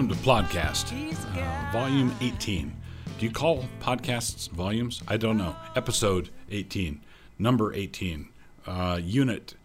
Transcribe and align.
Welcome 0.00 0.16
to 0.16 0.24
Podcast, 0.24 1.36
uh, 1.36 1.72
Volume 1.72 2.16
18. 2.22 2.74
Do 3.18 3.26
you 3.26 3.30
call 3.30 3.66
podcasts 3.82 4.48
volumes? 4.48 5.02
I 5.06 5.18
don't 5.18 5.36
know. 5.36 5.54
Episode 5.76 6.30
18, 6.50 7.02
number 7.38 7.74
18, 7.74 8.30
uh, 8.66 8.98
Unit 9.04 9.56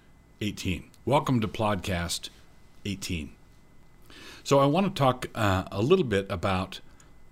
18. 0.41 0.89
Welcome 1.05 1.39
to 1.39 1.47
Podcast 1.47 2.31
18. 2.83 3.31
So, 4.43 4.59
I 4.59 4.65
want 4.65 4.87
to 4.87 4.99
talk 4.99 5.27
uh, 5.35 5.63
a 5.71 5.81
little 5.81 6.03
bit 6.03 6.25
about 6.29 6.81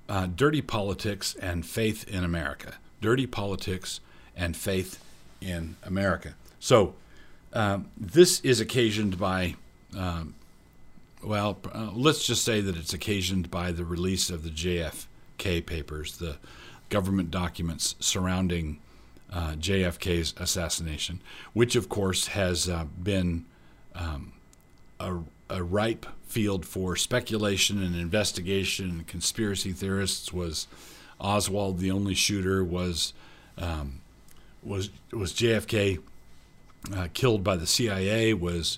uh, 0.07 0.27
dirty 0.33 0.61
politics 0.61 1.35
and 1.41 1.65
faith 1.65 2.07
in 2.07 2.23
America. 2.23 2.75
Dirty 3.01 3.27
politics 3.27 3.99
and 4.33 4.55
faith 4.55 5.03
in 5.41 5.75
America. 5.83 6.35
So, 6.61 6.95
um, 7.51 7.89
this 7.97 8.39
is 8.45 8.61
occasioned 8.61 9.19
by 9.19 9.55
um, 9.93 10.35
well, 11.23 11.59
uh, 11.73 11.91
let's 11.93 12.25
just 12.25 12.43
say 12.43 12.61
that 12.61 12.75
it's 12.75 12.93
occasioned 12.93 13.49
by 13.49 13.71
the 13.71 13.85
release 13.85 14.29
of 14.29 14.43
the 14.43 14.49
JFK 14.49 15.65
papers, 15.65 16.17
the 16.17 16.37
government 16.89 17.31
documents 17.31 17.95
surrounding 17.99 18.79
uh, 19.31 19.53
JFK's 19.53 20.33
assassination, 20.37 21.21
which 21.53 21.75
of 21.75 21.89
course 21.89 22.27
has 22.27 22.69
uh, 22.69 22.85
been 23.01 23.45
um, 23.95 24.33
a, 24.99 25.17
a, 25.49 25.63
ripe 25.63 26.05
field 26.27 26.65
for 26.65 26.95
speculation 26.95 27.81
and 27.81 27.95
investigation 27.95 28.89
and 28.89 29.07
conspiracy 29.07 29.71
theorists. 29.71 30.31
Was 30.31 30.67
Oswald 31.19 31.79
the 31.79 31.89
only 31.89 32.13
shooter? 32.13 32.63
Was 32.63 33.13
um, 33.57 34.01
was 34.61 34.91
was 35.11 35.33
JFK 35.33 35.99
uh, 36.95 37.07
killed 37.13 37.43
by 37.43 37.55
the 37.55 37.67
CIA? 37.67 38.33
Was 38.33 38.77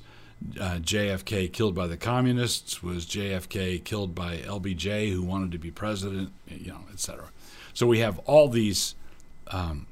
uh, 0.59 0.79
JFK 0.79 1.51
killed 1.51 1.75
by 1.75 1.87
the 1.87 1.97
communists? 1.97 2.81
Was 2.83 3.05
JFK 3.05 3.83
killed 3.83 4.15
by 4.15 4.37
LBJ, 4.37 5.11
who 5.11 5.21
wanted 5.21 5.51
to 5.51 5.57
be 5.57 5.71
president? 5.71 6.31
You 6.47 6.71
know, 6.71 6.81
etc. 6.91 7.29
So 7.73 7.87
we 7.87 7.99
have 7.99 8.19
all 8.19 8.47
these, 8.47 8.95
um, 9.47 9.87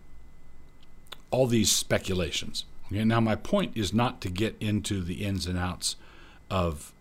all 1.32 1.48
these 1.48 1.72
speculations. 1.72 2.66
Okay, 2.88 3.04
now 3.04 3.20
my 3.20 3.36
point 3.36 3.76
is 3.76 3.94
not 3.94 4.22
to 4.22 4.30
get 4.30 4.56
into 4.60 5.02
the 5.02 5.26
ins 5.26 5.48
and 5.48 5.58
outs 5.58 5.96
of 6.50 6.92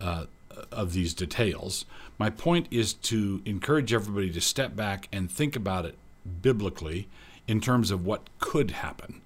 uh, 0.00 0.26
of 0.70 0.92
these 0.92 1.14
details. 1.14 1.84
My 2.18 2.30
point 2.30 2.66
is 2.70 2.94
to 2.94 3.42
encourage 3.44 3.92
everybody 3.92 4.30
to 4.32 4.40
step 4.40 4.74
back 4.74 5.08
and 5.12 5.30
think 5.30 5.54
about 5.56 5.84
it 5.84 5.96
biblically 6.42 7.08
in 7.46 7.60
terms 7.60 7.90
of 7.90 8.04
what 8.04 8.28
could 8.38 8.72
happen. 8.72 9.22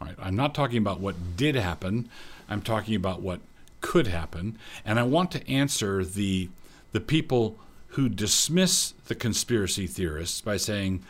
Right? 0.00 0.14
I'm 0.18 0.36
not 0.36 0.54
talking 0.54 0.78
about 0.78 1.00
what 1.00 1.36
did 1.36 1.56
happen. 1.56 2.08
I'm 2.48 2.62
talking 2.62 2.94
about 2.94 3.22
what 3.22 3.40
could 3.80 4.06
happen, 4.06 4.58
and 4.84 4.98
I 4.98 5.04
want 5.04 5.30
to 5.32 5.50
answer 5.50 6.04
the 6.04 6.48
the 6.92 7.00
people 7.00 7.56
who 7.88 8.08
dismiss 8.08 8.94
the 9.06 9.14
conspiracy 9.14 9.86
theorists 9.86 10.40
by 10.40 10.56
saying, 10.56 11.02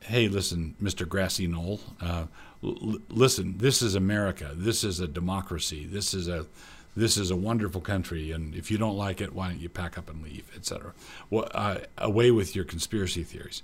"Hey, 0.00 0.28
listen, 0.28 0.74
Mr. 0.82 1.08
Grassy 1.08 1.46
Knoll, 1.46 1.80
uh, 2.00 2.26
l- 2.62 2.98
listen, 3.08 3.58
this 3.58 3.82
is 3.82 3.94
America. 3.94 4.52
This 4.54 4.84
is 4.84 5.00
a 5.00 5.06
democracy. 5.06 5.86
This 5.86 6.14
is 6.14 6.28
a 6.28 6.46
this 6.94 7.16
is 7.16 7.30
a 7.30 7.36
wonderful 7.36 7.80
country, 7.80 8.30
and 8.30 8.54
if 8.54 8.70
you 8.70 8.76
don't 8.78 8.96
like 8.96 9.20
it, 9.20 9.34
why 9.34 9.48
don't 9.48 9.60
you 9.60 9.68
pack 9.68 9.96
up 9.96 10.10
and 10.10 10.22
leave, 10.22 10.50
etc. 10.54 10.92
Well, 11.30 11.48
uh, 11.52 11.78
away 11.96 12.30
with 12.30 12.54
your 12.54 12.64
conspiracy 12.64 13.22
theories. 13.22 13.62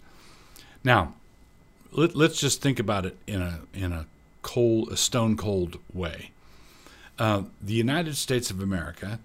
Now, 0.83 1.15
let, 1.93 2.17
us 2.17 2.41
just 2.41 2.63
think 2.63 2.79
about 2.79 3.05
it 3.05 3.17
in 3.27 3.43
a 3.43 3.61
in 3.75 3.93
a 3.93 4.07
cold, 4.43 4.93
a 4.93 4.97
stone 4.97 5.37
cold 5.37 5.79
way. 5.93 6.31
Uh, 7.19 7.43
the 7.61 7.75
United 7.75 8.17
States 8.17 8.51
of 8.51 8.63
America 8.63 9.19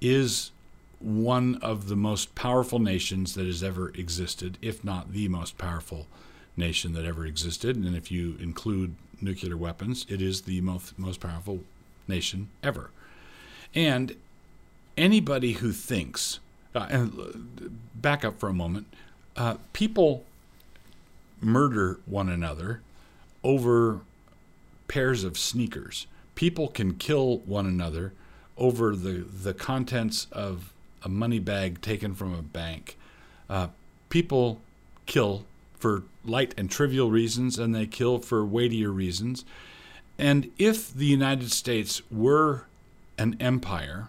is 0.00 0.52
one 1.00 1.56
of 1.56 1.88
the 1.88 1.96
most 1.96 2.34
powerful 2.34 2.78
nations 2.78 3.34
that 3.34 3.46
has 3.46 3.62
ever 3.62 3.88
existed, 3.90 4.58
if 4.62 4.84
not 4.84 5.12
the 5.12 5.28
most 5.28 5.58
powerful 5.58 6.06
nation 6.56 6.92
that 6.92 7.04
ever 7.04 7.26
existed. 7.26 7.76
And 7.76 7.96
if 7.96 8.10
you 8.10 8.36
include 8.40 8.94
nuclear 9.20 9.56
weapons, 9.56 10.06
it 10.08 10.22
is 10.22 10.42
the 10.42 10.60
most, 10.60 10.98
most 10.98 11.20
powerful 11.20 11.60
nation 12.06 12.50
ever. 12.62 12.90
And 13.74 14.16
anybody 14.96 15.52
who 15.52 15.72
thinks, 15.72 16.38
uh, 16.74 16.86
and 16.90 17.80
back 17.94 18.24
up 18.24 18.38
for 18.38 18.48
a 18.48 18.54
moment, 18.54 18.86
uh, 19.36 19.56
people 19.72 20.24
murder 21.40 21.98
one 22.06 22.28
another 22.28 22.82
over 23.42 24.00
pairs 24.86 25.24
of 25.24 25.38
sneakers 25.38 26.06
people 26.34 26.68
can 26.68 26.94
kill 26.94 27.38
one 27.38 27.66
another 27.66 28.12
over 28.56 28.94
the, 28.94 29.24
the 29.24 29.54
contents 29.54 30.26
of 30.32 30.72
a 31.02 31.08
money 31.08 31.38
bag 31.38 31.80
taken 31.80 32.14
from 32.14 32.34
a 32.34 32.42
bank. 32.42 32.96
Uh, 33.48 33.68
people 34.08 34.60
kill 35.06 35.44
for 35.78 36.02
light 36.24 36.54
and 36.58 36.70
trivial 36.70 37.10
reasons, 37.10 37.58
and 37.58 37.74
they 37.74 37.86
kill 37.86 38.18
for 38.18 38.44
weightier 38.44 38.90
reasons. 38.90 39.44
And 40.18 40.50
if 40.58 40.92
the 40.92 41.06
United 41.06 41.50
States 41.50 42.02
were 42.10 42.66
an 43.16 43.36
empire 43.40 44.08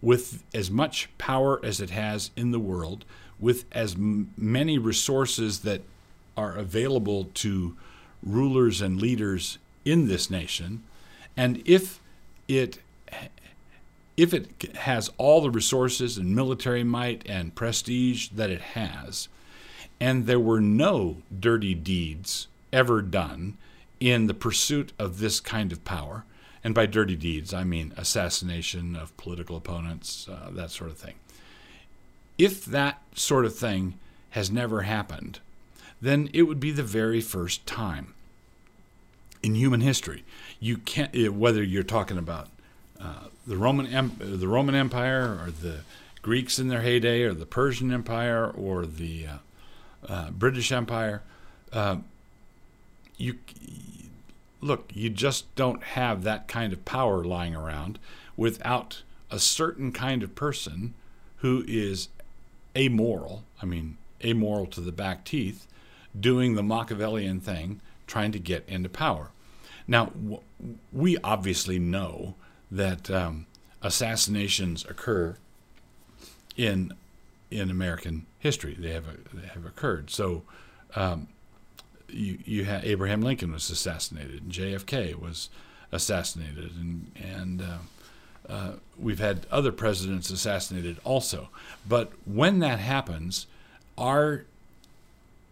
with 0.00 0.42
as 0.54 0.70
much 0.70 1.08
power 1.18 1.60
as 1.62 1.80
it 1.80 1.90
has 1.90 2.30
in 2.36 2.50
the 2.50 2.58
world, 2.58 3.04
with 3.38 3.64
as 3.72 3.94
m- 3.94 4.32
many 4.36 4.78
resources 4.78 5.60
that 5.60 5.82
are 6.36 6.56
available 6.56 7.24
to 7.34 7.76
rulers 8.22 8.80
and 8.80 9.00
leaders 9.00 9.58
in 9.84 10.08
this 10.08 10.30
nation, 10.30 10.82
and 11.36 11.62
if 11.64 12.00
it 12.48 12.78
if 14.16 14.34
it 14.34 14.76
has 14.76 15.10
all 15.16 15.40
the 15.40 15.50
resources 15.50 16.18
and 16.18 16.36
military 16.36 16.84
might 16.84 17.22
and 17.26 17.54
prestige 17.54 18.28
that 18.28 18.50
it 18.50 18.60
has, 18.60 19.28
and 19.98 20.26
there 20.26 20.40
were 20.40 20.60
no 20.60 21.16
dirty 21.38 21.74
deeds 21.74 22.46
ever 22.72 23.00
done 23.00 23.56
in 24.00 24.26
the 24.26 24.34
pursuit 24.34 24.92
of 24.98 25.18
this 25.18 25.40
kind 25.40 25.72
of 25.72 25.84
power, 25.84 26.24
and 26.62 26.74
by 26.74 26.86
dirty 26.86 27.16
deeds 27.16 27.54
I 27.54 27.64
mean 27.64 27.94
assassination 27.96 28.94
of 28.94 29.16
political 29.16 29.56
opponents, 29.56 30.28
uh, 30.28 30.50
that 30.52 30.70
sort 30.70 30.90
of 30.90 30.98
thing. 30.98 31.14
If 32.36 32.64
that 32.66 33.00
sort 33.14 33.44
of 33.44 33.56
thing 33.56 33.94
has 34.30 34.50
never 34.50 34.82
happened, 34.82 35.40
then 36.00 36.28
it 36.32 36.42
would 36.42 36.60
be 36.60 36.72
the 36.72 36.82
very 36.82 37.20
first 37.20 37.66
time 37.66 38.14
in 39.42 39.54
human 39.54 39.80
history. 39.80 40.24
You 40.60 40.78
can't 40.78 41.14
eh, 41.14 41.28
whether 41.28 41.62
you're 41.62 41.82
talking 41.82 42.18
about 42.18 42.48
uh, 43.00 43.24
the 43.46 43.56
Roman 43.56 44.12
the 44.18 44.48
Roman 44.48 44.74
Empire 44.74 45.38
or 45.42 45.50
the 45.50 45.80
Greeks 46.22 46.58
in 46.58 46.68
their 46.68 46.82
heyday 46.82 47.22
or 47.22 47.34
the 47.34 47.46
Persian 47.46 47.92
Empire 47.92 48.48
or 48.48 48.86
the 48.86 49.26
uh, 49.26 49.36
uh, 50.08 50.30
British 50.30 50.70
Empire. 50.70 51.22
Uh, 51.72 51.96
you 53.16 53.38
look, 54.60 54.90
you 54.94 55.10
just 55.10 55.52
don't 55.56 55.82
have 55.82 56.22
that 56.22 56.46
kind 56.46 56.72
of 56.72 56.84
power 56.84 57.24
lying 57.24 57.54
around 57.54 57.98
without 58.36 59.02
a 59.30 59.38
certain 59.38 59.90
kind 59.90 60.22
of 60.22 60.34
person 60.34 60.94
who 61.38 61.64
is 61.66 62.08
amoral. 62.76 63.42
I 63.60 63.66
mean, 63.66 63.96
amoral 64.24 64.66
to 64.66 64.80
the 64.80 64.92
back 64.92 65.24
teeth, 65.24 65.66
doing 66.18 66.54
the 66.54 66.62
Machiavellian 66.62 67.40
thing 67.40 67.80
trying 68.12 68.30
to 68.30 68.38
get 68.38 68.62
into 68.68 68.90
power. 68.90 69.30
Now, 69.88 70.12
we 70.92 71.16
obviously 71.24 71.78
know 71.78 72.34
that 72.70 73.10
um, 73.10 73.46
assassinations 73.80 74.84
occur 74.84 75.36
in 76.54 76.92
in 77.50 77.70
American 77.70 78.26
history. 78.38 78.76
They 78.78 78.90
have 78.90 79.06
they 79.32 79.46
have 79.48 79.64
occurred. 79.64 80.10
So, 80.10 80.42
um, 80.94 81.28
you 82.10 82.38
you 82.44 82.64
had 82.66 82.84
Abraham 82.84 83.22
Lincoln 83.22 83.50
was 83.50 83.70
assassinated, 83.70 84.42
and 84.42 84.52
JFK 84.52 85.18
was 85.18 85.48
assassinated, 85.90 86.72
and 86.76 87.12
and 87.16 87.62
uh, 87.62 88.52
uh, 88.52 88.72
we've 88.98 89.20
had 89.20 89.46
other 89.50 89.72
presidents 89.72 90.28
assassinated 90.28 90.98
also. 91.02 91.48
But 91.88 92.12
when 92.26 92.58
that 92.58 92.78
happens, 92.78 93.46
our 93.96 94.44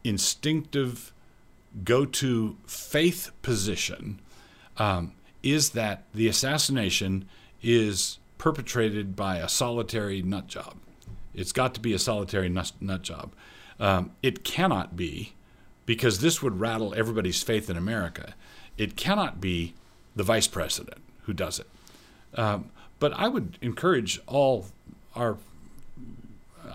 instinctive 0.04 1.12
go 1.84 2.04
to 2.04 2.56
faith 2.66 3.30
position 3.42 4.20
um, 4.76 5.12
is 5.42 5.70
that 5.70 6.04
the 6.14 6.28
assassination 6.28 7.28
is 7.62 8.18
perpetrated 8.38 9.14
by 9.14 9.36
a 9.36 9.48
solitary 9.48 10.22
nut 10.22 10.46
job. 10.46 10.74
It's 11.34 11.52
got 11.52 11.74
to 11.74 11.80
be 11.80 11.92
a 11.92 11.98
solitary 11.98 12.48
nut, 12.48 12.72
nut 12.80 13.02
job. 13.02 13.32
Um, 13.78 14.12
it 14.22 14.44
cannot 14.44 14.96
be, 14.96 15.34
because 15.86 16.20
this 16.20 16.42
would 16.42 16.60
rattle 16.60 16.94
everybody's 16.94 17.42
faith 17.42 17.70
in 17.70 17.76
America, 17.76 18.34
it 18.76 18.96
cannot 18.96 19.40
be 19.40 19.74
the 20.16 20.22
vice 20.22 20.46
president 20.46 20.98
who 21.22 21.32
does 21.32 21.58
it. 21.58 21.68
Um, 22.34 22.70
but 22.98 23.12
I 23.14 23.28
would 23.28 23.58
encourage 23.62 24.20
all 24.26 24.66
our 25.14 25.38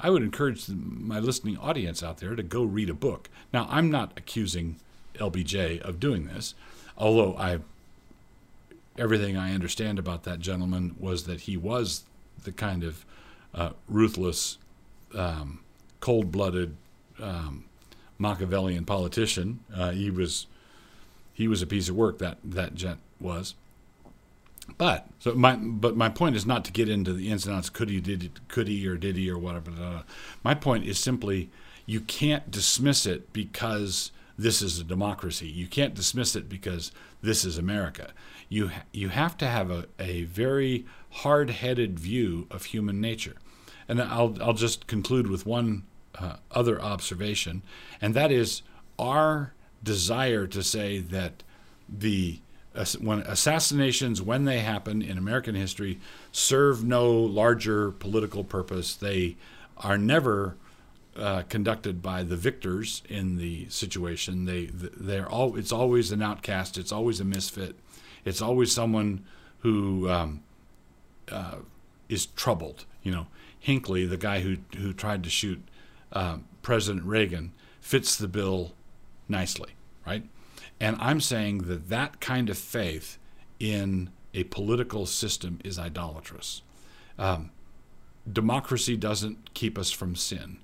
I 0.01 0.09
would 0.09 0.23
encourage 0.23 0.67
my 0.69 1.19
listening 1.19 1.57
audience 1.57 2.03
out 2.03 2.17
there 2.17 2.35
to 2.35 2.43
go 2.43 2.63
read 2.63 2.89
a 2.89 2.93
book. 2.93 3.29
Now, 3.53 3.65
I'm 3.69 3.89
not 3.89 4.11
accusing 4.17 4.75
LBJ 5.17 5.81
of 5.81 5.99
doing 5.99 6.25
this, 6.25 6.55
although 6.97 7.35
I 7.37 7.59
everything 8.97 9.35
I 9.35 9.53
understand 9.53 9.99
about 9.99 10.23
that 10.23 10.39
gentleman 10.39 10.95
was 10.99 11.25
that 11.25 11.41
he 11.41 11.57
was 11.57 12.03
the 12.43 12.51
kind 12.51 12.83
of 12.83 13.05
uh, 13.53 13.71
ruthless, 13.89 14.57
um, 15.13 15.59
cold-blooded 15.99 16.75
um, 17.21 17.65
Machiavellian 18.17 18.85
politician. 18.85 19.59
Uh, 19.73 19.91
he 19.91 20.09
was 20.09 20.47
he 21.33 21.47
was 21.47 21.61
a 21.61 21.67
piece 21.67 21.89
of 21.89 21.95
work. 21.95 22.19
That 22.19 22.37
that 22.43 22.75
gent 22.75 22.99
was. 23.19 23.55
But 24.77 25.07
so 25.19 25.33
my 25.35 25.55
but 25.55 25.95
my 25.95 26.09
point 26.09 26.35
is 26.35 26.45
not 26.45 26.65
to 26.65 26.71
get 26.71 26.89
into 26.89 27.13
the 27.13 27.29
ins 27.29 27.45
and 27.45 27.55
outs. 27.55 27.69
Could 27.69 27.89
he 27.89 27.99
did 27.99 28.39
could 28.47 28.67
he 28.67 28.87
or 28.87 28.97
did 28.97 29.15
he 29.15 29.29
or 29.29 29.37
whatever. 29.37 29.71
Blah, 29.71 29.89
blah. 29.89 30.03
My 30.43 30.53
point 30.53 30.85
is 30.85 30.97
simply 30.99 31.49
you 31.85 32.01
can't 32.01 32.49
dismiss 32.49 33.05
it 33.05 33.31
because 33.31 34.11
this 34.37 34.61
is 34.61 34.79
a 34.79 34.83
democracy. 34.83 35.47
You 35.47 35.67
can't 35.67 35.93
dismiss 35.93 36.35
it 36.35 36.49
because 36.49 36.91
this 37.21 37.45
is 37.45 37.57
America. 37.57 38.11
You 38.49 38.71
you 38.91 39.09
have 39.09 39.37
to 39.37 39.47
have 39.47 39.71
a, 39.71 39.85
a 39.99 40.23
very 40.25 40.85
hard-headed 41.09 41.99
view 41.99 42.47
of 42.51 42.65
human 42.65 43.01
nature. 43.01 43.35
And 43.87 44.01
I'll 44.01 44.35
I'll 44.41 44.53
just 44.53 44.87
conclude 44.87 45.27
with 45.27 45.45
one 45.45 45.83
uh, 46.17 46.37
other 46.51 46.81
observation, 46.81 47.61
and 48.01 48.13
that 48.13 48.31
is 48.31 48.61
our 48.97 49.53
desire 49.83 50.47
to 50.47 50.63
say 50.63 50.99
that 50.99 51.43
the 51.87 52.39
when 52.99 53.21
assassinations, 53.21 54.21
when 54.21 54.43
they 54.45 54.59
happen 54.59 55.01
in 55.01 55.17
American 55.17 55.55
history, 55.55 55.99
serve 56.31 56.83
no 56.83 57.09
larger 57.11 57.91
political 57.91 58.43
purpose. 58.43 58.95
They 58.95 59.37
are 59.77 59.97
never 59.97 60.57
uh, 61.15 61.43
conducted 61.43 62.01
by 62.01 62.23
the 62.23 62.35
victors 62.35 63.01
in 63.09 63.37
the 63.37 63.67
situation. 63.69 64.45
They 64.45 64.65
they're 64.65 65.29
all. 65.29 65.55
It's 65.57 65.71
always 65.71 66.11
an 66.11 66.21
outcast. 66.21 66.77
It's 66.77 66.91
always 66.91 67.19
a 67.19 67.25
misfit. 67.25 67.75
It's 68.25 68.41
always 68.41 68.73
someone 68.73 69.25
who 69.59 70.09
um, 70.09 70.43
uh, 71.31 71.57
is 72.09 72.25
troubled. 72.25 72.85
You 73.03 73.11
know, 73.11 73.27
Hinckley, 73.59 74.05
the 74.05 74.17
guy 74.17 74.41
who 74.41 74.57
who 74.77 74.93
tried 74.93 75.23
to 75.23 75.29
shoot 75.29 75.61
uh, 76.11 76.37
President 76.61 77.05
Reagan, 77.05 77.53
fits 77.79 78.15
the 78.15 78.27
bill 78.27 78.73
nicely, 79.27 79.71
right? 80.05 80.23
And 80.79 80.97
I'm 80.99 81.21
saying 81.21 81.59
that 81.69 81.89
that 81.89 82.19
kind 82.19 82.49
of 82.49 82.57
faith 82.57 83.17
in 83.59 84.09
a 84.33 84.43
political 84.45 85.05
system 85.05 85.59
is 85.63 85.79
idolatrous. 85.79 86.61
Um, 87.17 87.51
democracy 88.29 88.97
doesn't 88.97 89.53
keep 89.53 89.77
us 89.77 89.91
from 89.91 90.15
sin. 90.15 90.57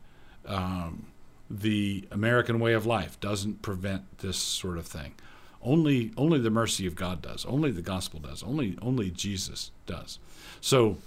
Um, 0.45 1.07
the 1.49 2.07
American 2.11 2.59
way 2.59 2.73
of 2.73 2.85
life 2.85 3.19
doesn't 3.19 3.61
prevent 3.61 4.19
this 4.19 4.37
sort 4.37 4.77
of 4.77 4.85
thing. 4.85 5.13
Only, 5.61 6.11
only 6.17 6.39
the 6.39 6.49
mercy 6.49 6.87
of 6.87 6.95
God 6.95 7.21
does. 7.21 7.45
Only 7.45 7.71
the 7.71 7.81
gospel 7.81 8.19
does. 8.19 8.41
Only, 8.41 8.77
only 8.81 9.11
Jesus 9.11 9.71
does. 9.85 10.17
So, 10.59 10.97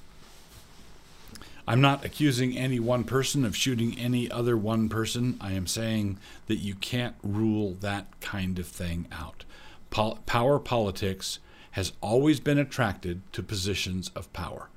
I'm 1.66 1.81
not 1.81 2.04
accusing 2.04 2.58
any 2.58 2.78
one 2.78 3.04
person 3.04 3.44
of 3.44 3.56
shooting 3.56 3.98
any 3.98 4.31
other 4.31 4.56
one 4.56 4.88
person. 4.90 5.38
I 5.40 5.52
am 5.52 5.66
saying 5.66 6.19
that 6.46 6.56
you 6.56 6.75
can't 6.75 7.14
rule 7.22 7.76
that 7.81 8.06
kind 8.20 8.58
of 8.58 8.66
thing 8.66 9.06
out. 9.10 9.44
Pol- 9.88 10.19
power 10.26 10.58
politics 10.58 11.38
has 11.70 11.92
always 12.02 12.38
been 12.38 12.58
attracted 12.58 13.20
to 13.32 13.42
positions 13.42 14.10
of 14.14 14.31
power. 14.32 14.69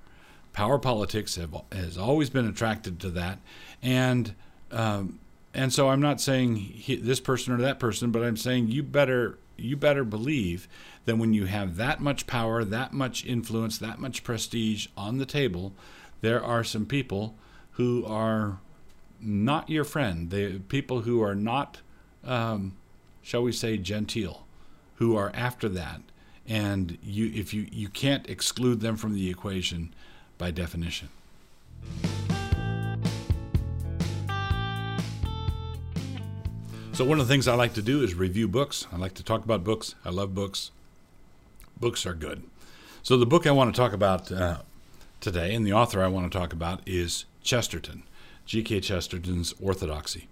Power 0.54 0.80
politics 0.80 1.36
have, 1.36 1.56
has 1.71 1.98
always 1.98 2.30
been 2.30 2.48
attracted 2.48 3.00
to 3.01 3.09
that, 3.12 3.39
and 3.83 4.33
um, 4.72 5.19
and 5.54 5.74
so 5.74 5.90
I'm 5.90 6.02
not 6.02 6.22
saying 6.22 6.56
he, 6.56 6.96
this 6.96 7.19
person 7.19 7.54
or 7.54 7.58
that 7.58 7.80
person, 7.80 8.12
but 8.12 8.24
I'm 8.24 8.38
saying 8.38 8.69
you 8.69 8.84
better 8.84 9.38
you 9.58 9.75
better 9.75 10.04
believe 10.04 10.68
that 11.06 11.18
when 11.18 11.34
you 11.34 11.46
have 11.46 11.78
that 11.78 12.00
much 12.00 12.28
power, 12.28 12.64
that 12.64 12.94
much 12.94 13.25
influence, 13.25 13.78
that 13.80 14.00
much 14.00 14.24
prestige 14.24 14.88
on 14.96 15.18
the 15.18 15.25
table, 15.25 15.74
there 16.22 16.44
are 16.44 16.64
some 16.64 16.86
people 16.86 17.36
who 17.72 18.06
are 18.06 18.60
not 19.19 19.69
your 19.69 19.84
friend. 19.84 20.30
They 20.30 20.60
people 20.60 21.02
who 21.02 21.22
are 21.24 21.36
not, 21.36 21.81
um, 22.24 22.75
shall 23.22 23.42
we 23.42 23.52
say, 23.52 23.78
genteel, 23.78 24.46
who 24.96 25.16
are 25.16 25.31
after 25.34 25.69
that, 25.69 26.02
and 26.48 26.98
you 27.02 27.31
if 27.34 27.54
you 27.54 27.68
you 27.72 27.90
can't 27.90 28.30
exclude 28.30 28.81
them 28.81 28.96
from 28.96 29.14
the 29.16 29.30
equation 29.30 29.94
by 30.38 30.52
definition. 30.52 31.10
So 36.98 37.06
one 37.06 37.20
of 37.20 37.28
the 37.28 37.32
things 37.32 37.48
I 37.48 37.54
like 37.54 37.76
to 37.76 37.84
do 37.84 38.02
is 38.02 38.16
review 38.16 38.48
books. 38.48 38.88
I 38.92 38.96
like 38.96 39.14
to 39.14 39.24
talk 39.24 39.44
about 39.46 39.64
books. 39.64 39.94
I 40.04 40.10
love 40.10 40.34
books. 40.34 40.72
Books 41.80 42.08
are 42.08 42.16
good. 42.16 42.42
So 43.04 43.18
the 43.18 43.26
book 43.28 43.46
I 43.46 43.52
want 43.52 43.72
to 43.72 43.80
talk 43.80 43.94
about 43.94 44.32
uh, 44.32 44.62
today, 45.22 45.54
and 45.54 45.64
the 45.64 45.74
author 45.74 46.02
I 46.02 46.08
want 46.08 46.32
to 46.32 46.36
talk 46.36 46.54
about 46.54 46.82
is 46.88 47.26
Chesterton, 47.44 48.02
G.K. 48.48 48.80
Chesterton's 48.80 49.54
Orthodoxy. 49.62 50.28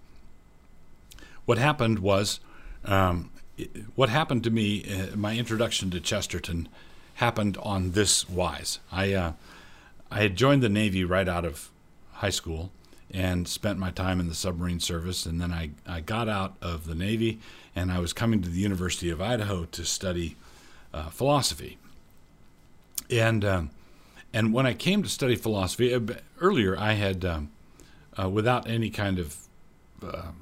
What 1.44 1.58
happened 1.58 2.00
was, 2.00 2.40
um, 2.84 3.30
what 3.94 4.08
happened 4.08 4.42
to 4.42 4.50
me, 4.50 4.84
uh, 4.92 5.14
my 5.14 5.36
introduction 5.36 5.92
to 5.92 6.00
Chesterton 6.00 6.68
happened 7.14 7.56
on 7.58 7.92
this 7.92 8.28
wise. 8.28 8.80
I, 8.90 9.12
uh, 9.12 9.32
I 10.10 10.22
had 10.22 10.34
joined 10.34 10.64
the 10.64 10.68
Navy 10.68 11.04
right 11.04 11.28
out 11.28 11.44
of 11.44 11.70
high 12.14 12.30
school 12.30 12.72
and 13.12 13.46
spent 13.46 13.78
my 13.78 13.90
time 13.90 14.20
in 14.20 14.28
the 14.28 14.34
submarine 14.34 14.80
service, 14.80 15.26
and 15.26 15.40
then 15.40 15.52
I, 15.52 15.70
I 15.86 16.00
got 16.00 16.28
out 16.28 16.56
of 16.60 16.86
the 16.86 16.94
Navy 16.94 17.40
and 17.74 17.92
I 17.92 17.98
was 17.98 18.12
coming 18.12 18.42
to 18.42 18.48
the 18.48 18.58
University 18.58 19.10
of 19.10 19.20
Idaho 19.20 19.64
to 19.66 19.84
study 19.84 20.36
uh, 20.92 21.10
philosophy. 21.10 21.78
And 23.10 23.44
um, 23.44 23.70
and 24.32 24.52
when 24.52 24.66
I 24.66 24.74
came 24.74 25.02
to 25.02 25.08
study 25.08 25.36
philosophy, 25.36 25.94
uh, 25.94 26.00
earlier 26.40 26.76
I 26.78 26.92
had, 26.92 27.24
um, 27.24 27.50
uh, 28.20 28.28
without 28.28 28.68
any 28.68 28.90
kind 28.90 29.18
of 29.18 29.36
uh, 30.02 30.32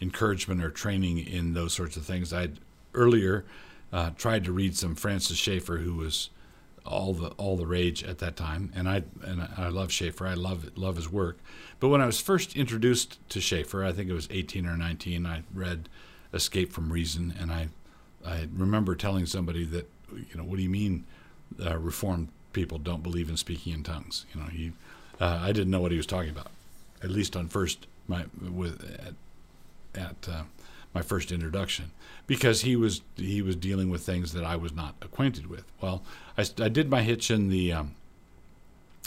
encouragement 0.00 0.62
or 0.62 0.70
training 0.70 1.18
in 1.18 1.54
those 1.54 1.72
sorts 1.72 1.96
of 1.96 2.04
things, 2.04 2.32
I'd 2.32 2.58
earlier 2.94 3.44
uh, 3.92 4.10
tried 4.16 4.44
to 4.44 4.52
read 4.52 4.76
some 4.76 4.94
Francis 4.94 5.38
Schaeffer, 5.38 5.78
who 5.78 5.94
was 5.94 6.30
all 6.84 7.14
the 7.14 7.28
all 7.30 7.56
the 7.56 7.66
rage 7.66 8.02
at 8.02 8.18
that 8.18 8.36
time, 8.36 8.72
and 8.74 8.88
I 8.88 9.02
and 9.24 9.48
I 9.56 9.68
love 9.68 9.92
Schaeffer. 9.92 10.26
I 10.26 10.34
love 10.34 10.76
love 10.76 10.96
his 10.96 11.10
work. 11.10 11.38
But 11.80 11.88
when 11.88 12.00
I 12.00 12.06
was 12.06 12.20
first 12.20 12.56
introduced 12.56 13.18
to 13.30 13.40
Schaeffer, 13.40 13.84
I 13.84 13.92
think 13.92 14.08
it 14.08 14.12
was 14.12 14.28
18 14.30 14.66
or 14.66 14.76
19, 14.76 15.26
I 15.26 15.42
read 15.52 15.88
Escape 16.32 16.72
from 16.72 16.92
Reason, 16.92 17.34
and 17.38 17.52
I 17.52 17.68
I 18.24 18.48
remember 18.54 18.94
telling 18.94 19.26
somebody 19.26 19.64
that 19.66 19.88
you 20.10 20.36
know 20.36 20.44
what 20.44 20.56
do 20.56 20.62
you 20.62 20.70
mean 20.70 21.04
uh, 21.64 21.78
Reformed 21.78 22.28
people 22.52 22.78
don't 22.78 23.02
believe 23.02 23.28
in 23.28 23.36
speaking 23.36 23.72
in 23.72 23.82
tongues. 23.82 24.26
You 24.34 24.40
know, 24.40 24.46
he, 24.46 24.72
uh, 25.20 25.40
I 25.42 25.52
didn't 25.52 25.70
know 25.70 25.80
what 25.80 25.90
he 25.90 25.96
was 25.96 26.06
talking 26.06 26.30
about, 26.30 26.48
at 27.02 27.10
least 27.10 27.36
on 27.36 27.48
first 27.48 27.86
my 28.08 28.24
with 28.40 28.82
at, 29.94 30.00
at 30.00 30.28
uh, 30.28 30.42
my 30.94 31.02
first 31.02 31.32
introduction, 31.32 31.90
because 32.26 32.62
he 32.62 32.76
was 32.76 33.02
he 33.16 33.42
was 33.42 33.56
dealing 33.56 33.90
with 33.90 34.02
things 34.02 34.32
that 34.32 34.44
I 34.44 34.56
was 34.56 34.72
not 34.72 34.94
acquainted 35.00 35.46
with. 35.46 35.64
Well, 35.80 36.02
I, 36.36 36.44
I 36.58 36.68
did 36.68 36.90
my 36.90 37.02
hitch 37.02 37.30
in 37.30 37.48
the 37.48 37.72
um, 37.72 37.94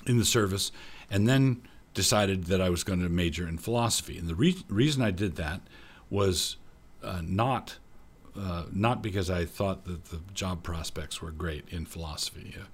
in 0.06 0.18
the 0.18 0.26
service, 0.26 0.72
and 1.10 1.28
then 1.28 1.62
decided 1.94 2.46
that 2.46 2.62
I 2.62 2.70
was 2.70 2.84
going 2.84 3.02
to 3.02 3.10
major 3.10 3.48
in 3.48 3.58
philosophy. 3.58 4.18
And 4.18 4.28
the 4.28 4.36
re- 4.36 4.64
reason 4.68 5.02
I 5.02 5.12
did 5.12 5.36
that 5.38 5.62
was 6.10 6.58
uh, 7.04 7.22
not. 7.24 7.78
Uh, 8.38 8.66
not 8.74 9.02
because 9.02 9.30
I 9.30 9.46
thought 9.46 9.86
that 9.86 10.08
the 10.08 10.20
job 10.34 10.62
prospects 10.62 11.22
were 11.22 11.32
great 11.32 11.64
in 11.70 11.86
philosophy. 11.86 12.54
Uh, 12.60 12.66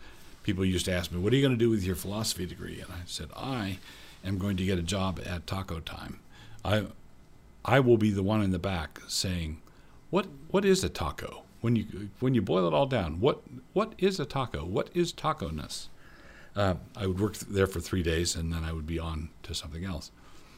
people 0.42 0.66
used 0.66 0.86
to 0.86 0.92
ask 0.92 1.12
me, 1.12 1.20
What 1.20 1.32
are 1.34 1.36
you 1.36 1.42
going 1.44 1.54
to 1.54 1.66
do 1.66 1.70
with 1.70 1.84
your 1.84 1.96
philosophy 1.96 2.48
degree? 2.48 2.80
And 2.82 2.92
I 2.92 3.02
said, 3.06 3.30
I 3.36 3.78
am 4.26 4.40
going 4.40 4.58
to 4.58 4.66
get 4.66 4.80
a 4.80 4.82
job 4.82 5.22
at 5.24 5.46
Taco 5.46 5.80
Time. 5.80 6.20
I, 6.66 6.88
I 7.64 7.80
will 7.80 7.98
be 7.98 8.12
the 8.12 8.24
one 8.24 8.42
in 8.42 8.52
the 8.52 8.60
back 8.60 9.00
saying, 9.08 9.62
What, 10.10 10.28
what 10.50 10.66
is 10.66 10.84
a 10.84 10.90
taco? 10.90 11.44
When 11.62 11.76
you, 11.76 12.10
when 12.20 12.34
you 12.34 12.42
boil 12.42 12.68
it 12.68 12.74
all 12.74 12.88
down, 12.88 13.20
what, 13.20 13.42
what 13.74 13.94
is 13.98 14.20
a 14.20 14.26
taco? 14.26 14.66
What 14.66 14.90
is 14.94 15.12
taco 15.12 15.50
ness? 15.50 15.90
Uh, 16.56 16.76
I 16.98 17.06
would 17.06 17.20
work 17.20 17.38
there 17.38 17.68
for 17.68 17.80
three 17.80 18.04
days 18.04 18.36
and 18.36 18.52
then 18.52 18.64
I 18.64 18.74
would 18.74 18.88
be 18.88 19.00
on 19.00 19.30
to 19.44 19.54
something 19.54 19.86
else. 19.86 20.12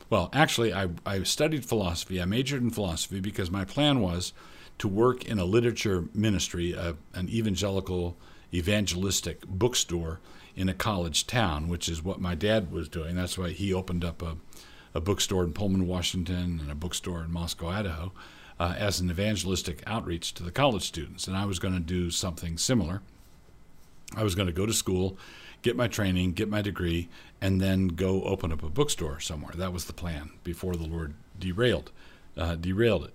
Well, 0.10 0.30
actually, 0.34 0.74
I, 0.74 0.90
I 1.06 1.24
studied 1.24 1.66
philosophy. 1.66 2.22
I 2.22 2.26
majored 2.26 2.62
in 2.62 2.70
philosophy 2.70 3.20
because 3.20 3.52
my 3.52 3.66
plan 3.66 4.00
was 4.00 4.34
to 4.80 4.88
work 4.88 5.26
in 5.26 5.40
a 5.40 5.46
literature 5.46 6.06
ministry, 6.14 6.76
uh, 6.76 6.94
an 7.14 7.30
evangelical 7.30 8.18
evangelistic 8.54 9.46
bookstore 9.48 10.20
in 10.56 10.70
a 10.70 10.74
college 10.74 11.26
town, 11.26 11.68
which 11.68 11.90
is 11.90 12.04
what 12.04 12.22
my 12.22 12.36
dad 12.36 12.72
was 12.72 12.88
doing. 12.88 13.16
That's 13.16 13.38
why 13.38 13.50
he 13.50 13.74
opened 13.74 14.06
up 14.06 14.22
a, 14.22 14.38
a 14.94 15.02
bookstore 15.02 15.44
in 15.44 15.54
Pullman, 15.54 15.88
Washington, 15.88 16.60
and 16.62 16.72
a 16.72 16.76
bookstore 16.76 17.24
in 17.24 17.32
Moscow, 17.32 17.68
Idaho, 17.70 18.12
uh, 18.60 18.76
as 18.78 19.00
an 19.00 19.10
evangelistic 19.10 19.82
outreach 19.88 20.34
to 20.36 20.44
the 20.44 20.52
college 20.52 20.84
students. 20.84 21.28
And 21.28 21.36
I 21.36 21.46
was 21.46 21.60
going 21.60 21.74
to 21.74 21.80
do 21.80 22.12
something 22.12 22.58
similar. 22.58 23.02
I 24.16 24.24
was 24.24 24.36
going 24.36 24.48
to 24.48 24.54
go 24.54 24.66
to 24.66 24.74
school, 24.74 25.18
get 25.64 25.76
my 25.76 25.88
training, 25.88 26.34
get 26.34 26.50
my 26.50 26.62
degree, 26.62 27.10
and 27.42 27.60
then 27.60 27.88
go 27.90 28.24
open 28.24 28.52
up 28.52 28.64
a 28.64 28.70
bookstore 28.70 29.20
somewhere. 29.20 29.54
That 29.56 29.74
was 29.74 29.86
the 29.86 29.94
plan 29.94 30.32
before 30.44 30.76
the 30.76 30.86
Lord 30.86 31.16
derailed 31.40 31.92
uh, 32.38 32.56
derailed 32.56 33.06
it. 33.06 33.14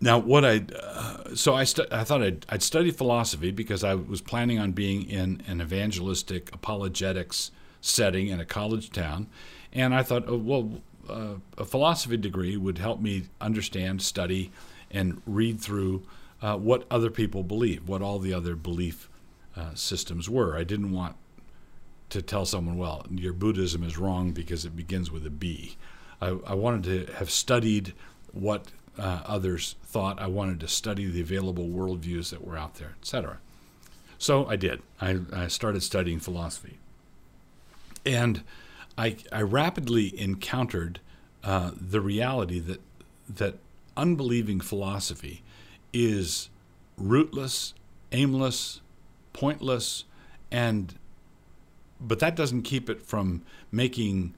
Now, 0.00 0.18
what 0.18 0.44
I 0.44 0.64
uh, 0.80 1.34
so 1.34 1.54
I 1.54 1.64
stu- 1.64 1.86
I 1.90 2.04
thought 2.04 2.22
I'd, 2.22 2.46
I'd 2.48 2.62
study 2.62 2.90
philosophy 2.90 3.50
because 3.50 3.82
I 3.82 3.94
was 3.94 4.20
planning 4.20 4.58
on 4.58 4.72
being 4.72 5.08
in 5.08 5.42
an 5.48 5.60
evangelistic 5.60 6.54
apologetics 6.54 7.50
setting 7.80 8.28
in 8.28 8.38
a 8.38 8.44
college 8.44 8.90
town. 8.90 9.26
And 9.72 9.94
I 9.94 10.02
thought, 10.02 10.24
oh, 10.26 10.36
well, 10.36 10.80
uh, 11.08 11.34
a 11.56 11.64
philosophy 11.64 12.16
degree 12.16 12.56
would 12.56 12.78
help 12.78 13.00
me 13.00 13.24
understand, 13.40 14.02
study, 14.02 14.50
and 14.90 15.22
read 15.26 15.60
through 15.60 16.02
uh, 16.42 16.56
what 16.56 16.86
other 16.90 17.10
people 17.10 17.42
believe, 17.42 17.88
what 17.88 18.02
all 18.02 18.18
the 18.18 18.32
other 18.32 18.56
belief 18.56 19.08
uh, 19.56 19.74
systems 19.74 20.28
were. 20.28 20.56
I 20.56 20.64
didn't 20.64 20.92
want 20.92 21.16
to 22.10 22.22
tell 22.22 22.46
someone, 22.46 22.78
well, 22.78 23.04
your 23.10 23.32
Buddhism 23.32 23.82
is 23.82 23.98
wrong 23.98 24.32
because 24.32 24.64
it 24.64 24.76
begins 24.76 25.10
with 25.10 25.26
a 25.26 25.30
B. 25.30 25.76
I, 26.20 26.28
I 26.46 26.54
wanted 26.54 27.06
to 27.06 27.12
have 27.14 27.30
studied 27.30 27.92
what 28.32 28.68
uh, 28.98 29.22
others 29.26 29.76
thought. 29.84 30.20
I 30.20 30.26
wanted 30.26 30.60
to 30.60 30.68
study 30.68 31.06
the 31.06 31.20
available 31.20 31.66
worldviews 31.66 32.30
that 32.30 32.44
were 32.44 32.56
out 32.56 32.76
there, 32.76 32.94
etc. 33.00 33.38
So 34.18 34.46
I 34.46 34.56
did. 34.56 34.82
I, 35.00 35.20
I 35.32 35.48
started 35.48 35.82
studying 35.82 36.18
philosophy. 36.18 36.78
And 38.04 38.42
I, 38.98 39.16
I 39.32 39.42
rapidly 39.42 40.20
encountered 40.20 40.98
uh, 41.44 41.70
the 41.80 42.00
reality 42.00 42.58
that, 42.58 42.80
that 43.28 43.54
unbelieving 43.96 44.60
philosophy 44.60 45.42
is 45.92 46.50
rootless, 46.96 47.74
aimless, 48.10 48.80
pointless, 49.32 50.04
and 50.50 50.94
but 52.00 52.20
that 52.20 52.36
doesn't 52.36 52.62
keep 52.62 52.88
it 52.88 53.02
from 53.02 53.42
making 53.72 54.34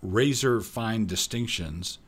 razor 0.00 0.60
fine 0.60 1.06
distinctions 1.06 1.98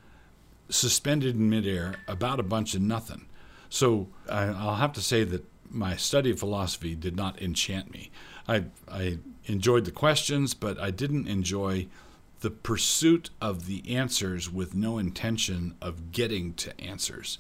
suspended 0.69 1.35
in 1.35 1.51
midair 1.51 1.97
about 2.07 2.39
a 2.39 2.45
bunch 2.45 2.75
of 2.75 2.81
nothing. 2.81 3.27
So 3.69 4.09
I, 4.31 4.47
will 4.47 4.77
have 4.77 4.93
to 4.93 5.01
say 5.01 5.25
that 5.25 5.45
my 5.71 5.97
study 5.97 6.31
of 6.31 6.39
philosophy 6.39 6.95
did 6.95 7.17
not 7.17 7.43
enchant 7.43 7.91
me. 7.91 8.11
I, 8.47 8.65
I 8.89 9.19
enjoyed 9.47 9.85
the 9.85 9.91
questions, 9.91 10.55
but 10.55 10.79
I 10.79 10.91
didn't 10.91 11.29
enjoy 11.29 11.87
the 12.41 12.51
pursuit 12.51 13.31
of 13.41 13.67
the 13.67 13.97
answers 13.97 14.51
with 14.51 14.75
no 14.75 14.99
intention 14.99 15.75
of 15.81 16.13
getting 16.13 16.53
to 16.55 16.79
answers. 16.81 17.39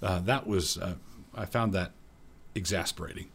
Uh, 0.00 0.20
that 0.20 0.46
was, 0.46 0.78
uh, 0.78 0.94
I 1.34 1.44
found 1.44 1.72
that 1.72 1.92
exasperating. 2.54 3.28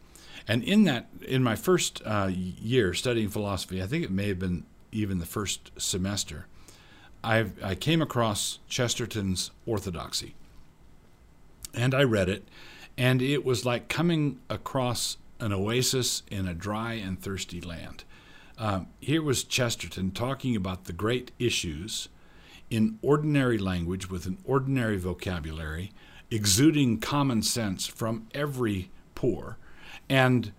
And 0.48 0.62
in 0.62 0.84
that, 0.84 1.08
in 1.26 1.42
my 1.42 1.56
first 1.56 2.02
uh, 2.04 2.30
year 2.30 2.94
studying 2.94 3.28
philosophy, 3.28 3.82
I 3.82 3.86
think 3.86 4.04
it 4.04 4.10
may 4.10 4.28
have 4.28 4.38
been 4.38 4.64
even 4.92 5.18
the 5.18 5.26
first 5.26 5.72
semester, 5.76 6.46
I, 7.22 7.46
I 7.62 7.74
came 7.74 8.00
across 8.00 8.58
Chesterton's 8.68 9.50
Orthodoxy. 9.66 10.34
And 11.72 11.94
I 11.94 12.04
read 12.04 12.28
it, 12.28 12.46
and 12.96 13.20
it 13.20 13.44
was 13.44 13.64
like 13.64 13.88
coming 13.88 14.38
across 14.48 15.16
an 15.44 15.52
oasis 15.52 16.22
in 16.30 16.48
a 16.48 16.54
dry 16.54 16.94
and 16.94 17.20
thirsty 17.20 17.60
land. 17.60 18.02
Um, 18.56 18.86
here 18.98 19.22
was 19.22 19.44
Chesterton 19.44 20.10
talking 20.10 20.56
about 20.56 20.84
the 20.84 20.92
great 20.94 21.32
issues 21.38 22.08
in 22.70 22.98
ordinary 23.02 23.58
language 23.58 24.08
with 24.08 24.24
an 24.24 24.38
ordinary 24.44 24.96
vocabulary, 24.96 25.92
exuding 26.30 26.98
common 26.98 27.42
sense 27.42 27.86
from 27.86 28.26
every 28.32 28.90
pore, 29.14 29.58
and 30.08 30.52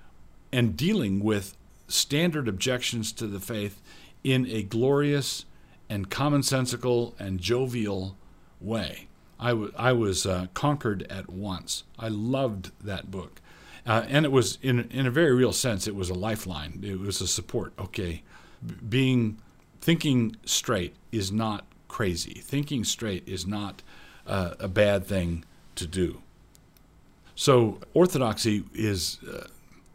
and 0.52 0.78
dealing 0.78 1.20
with 1.24 1.58
standard 1.88 2.48
objections 2.48 3.12
to 3.12 3.26
the 3.26 3.40
faith 3.40 3.82
in 4.24 4.46
a 4.46 4.62
glorious 4.62 5.46
and 5.90 6.12
commonsensical 6.12 7.20
and 7.20 7.40
jovial 7.40 8.18
way. 8.62 9.08
I, 9.40 9.50
w- 9.50 9.74
I 9.76 9.92
was 9.92 10.26
uh, 10.26 10.48
conquered 10.54 11.06
at 11.10 11.30
once. 11.30 11.84
I 12.00 12.08
loved 12.08 12.72
that 12.82 13.12
book. 13.12 13.42
Uh, 13.86 14.04
and 14.08 14.26
it 14.26 14.32
was, 14.32 14.58
in, 14.62 14.90
in 14.90 15.06
a 15.06 15.12
very 15.12 15.34
real 15.34 15.54
sense, 15.54 15.88
it 15.88 15.96
was 15.96 16.10
a 16.10 16.14
lifeline. 16.14 16.82
It 16.84 17.00
was 17.00 17.22
a 17.22 17.28
support. 17.28 17.74
Okay, 17.78 18.24
being, 18.90 19.38
thinking 19.80 20.36
straight 20.46 20.96
is 21.12 21.32
not 21.32 21.66
crazy. 21.88 22.42
Thinking 22.42 22.84
straight 22.84 23.28
is 23.28 23.46
not 23.46 23.84
uh, 24.26 24.56
a 24.60 24.68
bad 24.68 25.06
thing 25.06 25.46
to 25.76 25.86
do. 25.86 26.22
So 27.36 27.80
orthodoxy 27.94 28.64
is, 28.74 29.20
uh, 29.32 29.48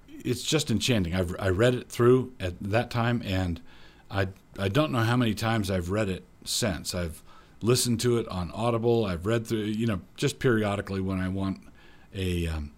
it's 0.09 0.43
just 0.43 0.71
enchanting. 0.71 1.15
I've, 1.15 1.35
I 1.39 1.49
read 1.49 1.75
it 1.75 1.89
through 1.89 2.33
at 2.39 2.61
that 2.61 2.91
time, 2.91 3.23
and 3.25 3.61
I, 4.11 4.29
I 4.59 4.69
don't 4.69 4.93
know 4.93 5.01
how 5.01 5.17
many 5.17 5.35
times 5.35 5.71
I've 5.71 5.91
read 5.91 6.09
it 6.09 6.25
since. 6.45 6.95
I've 6.95 7.23
listened 7.63 8.01
to 8.01 8.19
it 8.19 8.29
on 8.29 8.51
Audible. 8.53 9.05
I've 9.05 9.27
read 9.27 9.47
through, 9.47 9.65
you 9.65 9.87
know, 9.87 10.01
just 10.17 10.39
periodically 10.39 11.01
when 11.01 11.19
I 11.19 11.29
want 11.29 11.61
a 12.15 12.47
um, 12.47 12.73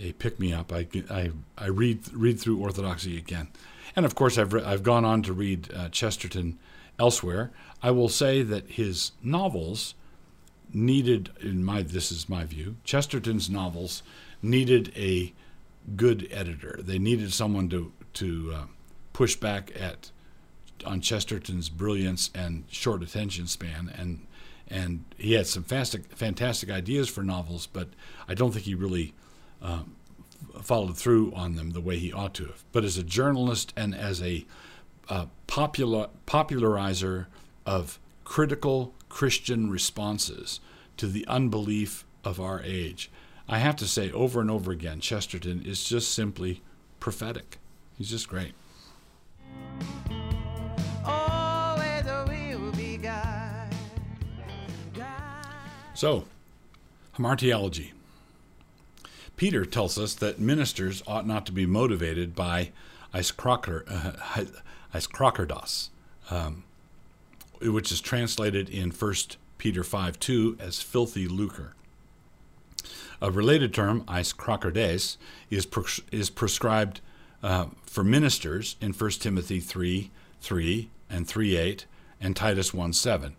a 0.00 0.12
pick 0.12 0.40
me 0.40 0.52
up. 0.52 0.72
I, 0.72 0.86
I, 1.10 1.30
I 1.58 1.66
read 1.66 2.12
read 2.12 2.40
through 2.40 2.58
Orthodoxy 2.58 3.16
again, 3.18 3.48
and 3.94 4.06
of 4.06 4.14
course 4.14 4.38
I've 4.38 4.52
re- 4.52 4.64
I've 4.64 4.82
gone 4.82 5.04
on 5.04 5.22
to 5.22 5.32
read 5.32 5.72
uh, 5.74 5.88
Chesterton 5.90 6.58
elsewhere. 6.98 7.50
I 7.82 7.90
will 7.90 8.08
say 8.08 8.42
that 8.42 8.70
his 8.70 9.12
novels 9.22 9.94
needed, 10.72 11.30
in 11.40 11.64
my 11.64 11.82
this 11.82 12.12
is 12.12 12.28
my 12.28 12.44
view, 12.44 12.76
Chesterton's 12.84 13.50
novels 13.50 14.02
needed 14.42 14.92
a 14.96 15.32
good 15.96 16.28
editor. 16.30 16.78
They 16.82 16.98
needed 16.98 17.32
someone 17.32 17.68
to 17.70 17.92
to 18.14 18.52
uh, 18.54 18.64
push 19.12 19.36
back 19.36 19.72
at 19.78 20.10
on 20.84 21.00
Chesterton's 21.00 21.68
brilliance 21.68 22.30
and 22.34 22.64
short 22.70 23.02
attention 23.02 23.46
span, 23.46 23.92
and 23.96 24.26
and 24.68 25.04
he 25.18 25.34
had 25.34 25.46
some 25.46 25.64
fantastic 25.64 26.16
fantastic 26.16 26.70
ideas 26.70 27.08
for 27.08 27.22
novels, 27.22 27.66
but 27.66 27.88
I 28.28 28.34
don't 28.34 28.52
think 28.52 28.64
he 28.64 28.74
really 28.74 29.14
uh, 29.62 29.82
followed 30.62 30.96
through 30.96 31.32
on 31.34 31.54
them 31.54 31.70
the 31.70 31.80
way 31.80 31.98
he 31.98 32.12
ought 32.12 32.34
to 32.34 32.46
have. 32.46 32.64
But 32.72 32.84
as 32.84 32.96
a 32.96 33.02
journalist 33.02 33.72
and 33.76 33.94
as 33.94 34.22
a 34.22 34.44
uh, 35.08 35.26
popular 35.46 36.08
popularizer 36.26 37.28
of 37.66 37.98
critical 38.24 38.94
Christian 39.08 39.70
responses 39.70 40.60
to 40.96 41.06
the 41.06 41.26
unbelief 41.26 42.04
of 42.24 42.40
our 42.40 42.62
age, 42.62 43.10
I 43.48 43.58
have 43.58 43.76
to 43.76 43.86
say 43.86 44.12
over 44.12 44.40
and 44.40 44.50
over 44.50 44.70
again, 44.70 45.00
Chesterton 45.00 45.62
is 45.64 45.84
just 45.84 46.14
simply 46.14 46.62
prophetic. 47.00 47.58
He's 47.98 48.10
just 48.10 48.28
great. 48.28 48.52
So, 55.94 56.24
hamartiology. 57.18 57.90
Peter 59.40 59.64
tells 59.64 59.96
us 59.96 60.12
that 60.12 60.38
ministers 60.38 61.02
ought 61.06 61.26
not 61.26 61.46
to 61.46 61.52
be 61.52 61.64
motivated 61.64 62.34
by 62.34 62.70
aischrokerdos, 63.14 63.88
uh, 66.30 66.34
um, 66.36 66.62
which 67.62 67.90
is 67.90 68.02
translated 68.02 68.68
in 68.68 68.90
1 68.90 69.14
Peter 69.56 69.82
5 69.82 70.20
2 70.20 70.58
as 70.60 70.82
filthy 70.82 71.26
lucre. 71.26 71.74
A 73.22 73.30
related 73.30 73.72
term, 73.72 74.02
aischrokerdes, 74.02 75.16
is, 75.48 75.66
is 76.12 76.28
prescribed 76.28 77.00
uh, 77.42 77.68
for 77.86 78.04
ministers 78.04 78.76
in 78.78 78.92
1 78.92 79.10
Timothy 79.12 79.58
3 79.58 80.10
3 80.42 80.90
and 81.08 81.26
3 81.26 81.56
8 81.56 81.86
and 82.20 82.36
Titus 82.36 82.74
1 82.74 82.92
7. 82.92 83.34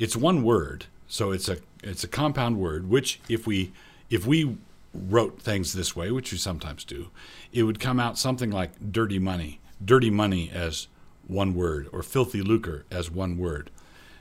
It's 0.00 0.16
one 0.16 0.42
word, 0.42 0.86
so 1.06 1.30
it's 1.30 1.48
a 1.48 1.58
it's 1.84 2.02
a 2.02 2.08
compound 2.08 2.58
word, 2.58 2.90
which 2.90 3.20
if 3.28 3.46
we 3.46 3.70
if 4.10 4.26
we 4.26 4.56
wrote 4.94 5.40
things 5.40 5.72
this 5.72 5.96
way, 5.96 6.10
which 6.10 6.32
we 6.32 6.38
sometimes 6.38 6.84
do, 6.84 7.10
it 7.52 7.64
would 7.64 7.80
come 7.80 8.00
out 8.00 8.18
something 8.18 8.50
like 8.50 8.92
dirty 8.92 9.18
money, 9.18 9.60
dirty 9.84 10.10
money 10.10 10.50
as 10.52 10.86
one 11.26 11.54
word, 11.54 11.88
or 11.92 12.02
filthy 12.02 12.42
lucre 12.42 12.84
as 12.90 13.10
one 13.10 13.36
word. 13.36 13.70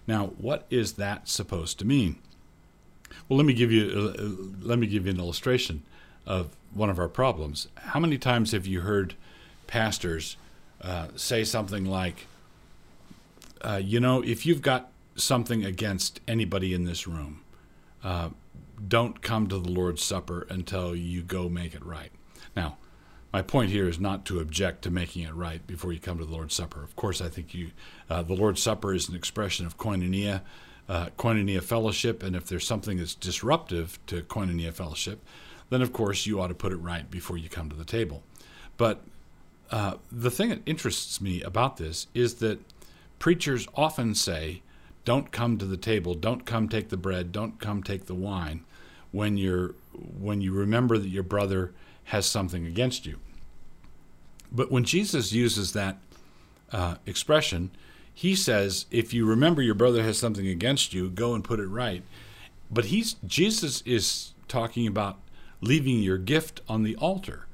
Now, 0.08 0.28
what 0.38 0.66
is 0.70 0.94
that 0.94 1.28
supposed 1.28 1.80
to 1.80 1.86
mean? 1.86 2.18
Well, 3.28 3.38
let 3.38 3.46
me 3.46 3.54
give 3.54 3.72
you 3.72 4.14
uh, 4.18 4.66
let 4.66 4.80
me 4.80 4.88
give 4.88 5.06
you 5.06 5.12
an 5.12 5.20
illustration 5.20 5.84
of 6.26 6.50
one 6.74 6.90
of 6.90 7.00
our 7.00 7.08
problems. 7.08 7.68
How 7.76 8.00
many 8.00 8.18
times 8.18 8.52
have 8.52 8.66
you 8.66 8.82
heard 8.82 9.14
pastors 9.68 10.36
uh, 10.82 11.08
say 11.16 11.44
something 11.44 11.86
like, 11.86 12.28
uh, 13.62 13.80
"You 13.84 14.00
know, 14.00 14.22
if 14.24 14.46
you've 14.46 14.62
got 14.62 14.92
something 15.16 15.64
against 15.64 16.20
anybody 16.28 16.74
in 16.74 16.86
this 16.86 17.08
room, 17.08 17.42
uh, 18.04 18.30
don't 18.88 19.22
come 19.22 19.48
to 19.48 19.60
the 19.60 19.72
Lord's 19.72 20.04
Supper 20.04 20.48
until 20.50 20.96
you 20.96 21.22
go 21.22 21.50
make 21.50 21.74
it 21.74 21.86
right. 21.86 22.12
Now, 22.56 22.78
my 23.32 23.42
point 23.42 23.72
here 23.72 23.88
is 23.88 24.00
not 24.00 24.26
to 24.26 24.40
object 24.40 24.84
to 24.84 24.92
making 24.92 25.24
it 25.24 25.34
right 25.34 25.66
before 25.66 25.92
you 25.92 26.00
come 26.00 26.20
to 26.20 26.26
the 26.26 26.32
Lord's 26.32 26.54
Supper. 26.54 26.84
Of 26.84 26.96
course, 26.96 27.20
I 27.22 27.30
think 27.30 27.54
you, 27.54 27.72
uh, 28.10 28.22
the 28.22 28.36
Lord's 28.36 28.62
Supper 28.62 28.94
is 28.94 29.10
an 29.10 29.16
expression 29.16 29.66
of 29.66 29.78
koinonia, 29.78 30.42
uh, 30.88 31.08
koinonia 31.18 31.64
fellowship, 31.64 32.22
and 32.22 32.36
if 32.36 32.46
there's 32.46 32.68
something 32.68 32.98
that's 32.98 33.16
disruptive 33.16 33.98
to 34.08 34.22
koinonia 34.22 34.72
fellowship, 34.72 35.20
then 35.70 35.82
of 35.82 35.92
course 35.94 36.26
you 36.26 36.40
ought 36.40 36.50
to 36.50 36.54
put 36.54 36.72
it 36.72 36.78
right 36.78 37.10
before 37.10 37.38
you 37.38 37.50
come 37.50 37.70
to 37.70 37.76
the 37.76 37.86
table. 37.86 38.22
But 38.78 39.02
uh, 39.72 39.96
the 40.12 40.30
thing 40.30 40.50
that 40.50 40.62
interests 40.66 41.20
me 41.20 41.42
about 41.42 41.78
this 41.78 42.08
is 42.14 42.36
that 42.36 42.60
preachers 43.18 43.68
often 43.74 44.14
say, 44.14 44.62
don't 45.06 45.32
come 45.32 45.58
to 45.58 45.66
the 45.66 45.78
table, 45.78 46.14
don't 46.14 46.46
come 46.46 46.70
take 46.70 46.90
the 46.90 46.98
bread, 46.98 47.32
don't 47.32 47.60
come 47.60 47.82
take 47.82 48.06
the 48.06 48.16
wine 48.16 48.64
when 49.14 49.38
you're 49.38 49.76
when 50.20 50.42
you 50.42 50.52
remember 50.52 50.98
that 50.98 51.08
your 51.08 51.24
brother 51.24 51.72
has 52.06 52.26
something 52.26 52.66
against 52.66 53.06
you. 53.06 53.20
But 54.52 54.70
when 54.70 54.84
Jesus 54.84 55.32
uses 55.32 55.72
that 55.72 55.98
uh, 56.74 56.96
expression. 57.06 57.72
He 58.14 58.36
says, 58.36 58.86
if 58.92 59.14
you 59.14 59.26
remember 59.26 59.62
your 59.62 59.76
brother 59.76 60.04
has 60.04 60.18
something 60.18 60.48
against 60.48 60.94
you, 60.94 61.10
go 61.10 61.34
and 61.34 61.44
put 61.44 61.60
it 61.60 61.68
right. 61.68 62.04
But 62.70 62.86
he's 62.86 63.14
Jesus 63.26 63.82
is 63.82 64.34
talking 64.48 64.88
about 64.88 65.20
leaving 65.62 66.00
your 66.00 66.18
gift 66.18 66.62
on 66.68 66.84
the 66.84 66.96
altar. 66.98 67.46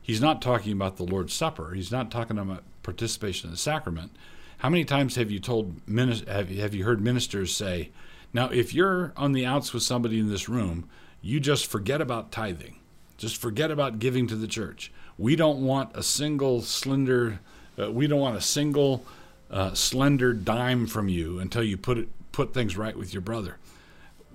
He's 0.00 0.20
not 0.20 0.42
talking 0.42 0.72
about 0.72 0.96
the 0.96 1.04
Lord's 1.04 1.34
Supper. 1.34 1.74
He's 1.74 1.92
not 1.92 2.10
talking 2.10 2.38
about 2.38 2.64
participation 2.82 3.48
in 3.48 3.52
the 3.52 3.58
sacrament. 3.58 4.10
How 4.58 4.68
many 4.68 4.84
times 4.84 5.16
have 5.16 5.30
you 5.30 5.38
told 5.38 5.80
have 6.26 6.50
you, 6.50 6.60
have 6.60 6.74
you 6.74 6.84
heard 6.84 7.00
ministers 7.00 7.54
say, 7.54 7.90
"Now, 8.32 8.48
if 8.48 8.74
you're 8.74 9.12
on 9.16 9.32
the 9.32 9.46
outs 9.46 9.72
with 9.72 9.82
somebody 9.82 10.18
in 10.18 10.28
this 10.28 10.48
room, 10.48 10.88
you 11.20 11.40
just 11.40 11.66
forget 11.66 12.00
about 12.00 12.32
tithing. 12.32 12.76
Just 13.16 13.36
forget 13.36 13.70
about 13.70 13.98
giving 13.98 14.26
to 14.28 14.36
the 14.36 14.48
church. 14.48 14.90
We 15.18 15.36
don't 15.36 15.64
want 15.64 15.96
a 15.96 16.02
single 16.02 16.62
slender, 16.62 17.40
uh, 17.78 17.92
we 17.92 18.06
don't 18.06 18.20
want 18.20 18.36
a 18.36 18.40
single 18.40 19.04
uh, 19.50 19.74
slender 19.74 20.32
dime 20.32 20.86
from 20.86 21.08
you 21.08 21.38
until 21.38 21.62
you 21.62 21.76
put 21.76 21.98
it 21.98 22.08
put 22.32 22.54
things 22.54 22.76
right 22.76 22.96
with 22.96 23.12
your 23.12 23.20
brother." 23.20 23.58